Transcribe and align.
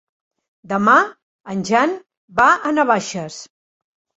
Demà 0.71 0.95
en 1.55 1.61
Jan 1.71 1.93
va 2.41 2.49
a 2.71 2.75
Navaixes. 2.81 3.37